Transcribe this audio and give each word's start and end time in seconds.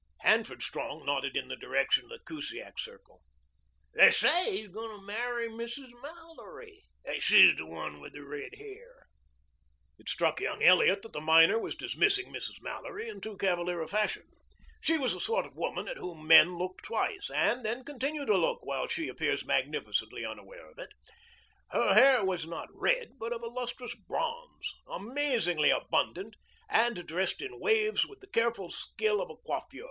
Hanford 0.21 0.63
Strong 0.63 1.05
nodded 1.05 1.37
in 1.37 1.47
the 1.47 1.55
direction 1.55 2.05
of 2.05 2.09
the 2.09 2.17
Kusiak 2.25 2.79
circle. 2.79 3.21
"They 3.93 4.09
say 4.09 4.57
he's 4.57 4.69
going 4.69 4.89
to 4.99 5.05
marry 5.05 5.47
Mrs. 5.47 5.91
Mallory. 6.01 6.85
She's 7.19 7.55
the 7.55 7.67
one 7.67 7.99
with 7.99 8.13
the 8.13 8.23
red 8.25 8.55
hair." 8.55 9.09
It 9.99 10.09
struck 10.09 10.39
young 10.41 10.63
Elliot 10.63 11.03
that 11.03 11.13
the 11.13 11.21
miner 11.21 11.59
was 11.59 11.75
dismissing 11.75 12.33
Mrs. 12.33 12.63
Mallory 12.63 13.09
in 13.09 13.21
too 13.21 13.37
cavalier 13.37 13.79
a 13.79 13.87
fashion. 13.87 14.25
She 14.81 14.97
was 14.97 15.13
the 15.13 15.19
sort 15.21 15.45
of 15.45 15.55
woman 15.55 15.87
at 15.87 15.97
whom 15.97 16.25
men 16.25 16.57
look 16.57 16.81
twice, 16.81 17.29
and 17.29 17.63
then 17.63 17.83
continue 17.85 18.25
to 18.25 18.35
look 18.35 18.65
while 18.65 18.87
she 18.87 19.07
appears 19.07 19.45
magnificently 19.45 20.25
unaware 20.25 20.65
of 20.71 20.79
it. 20.79 20.89
Her 21.69 21.93
hair 21.93 22.25
was 22.25 22.47
not 22.47 22.69
red, 22.73 23.19
but 23.19 23.31
of 23.33 23.43
a 23.43 23.49
lustrous 23.49 23.93
bronze, 23.93 24.73
amazingly 24.87 25.69
abundant, 25.69 26.37
and 26.67 27.05
dressed 27.05 27.43
in 27.43 27.59
waves 27.59 28.07
with 28.07 28.19
the 28.21 28.27
careful 28.27 28.71
skill 28.71 29.21
of 29.21 29.29
a 29.29 29.35
coiffeur. 29.35 29.77